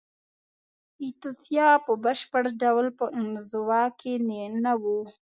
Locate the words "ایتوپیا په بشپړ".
1.03-2.43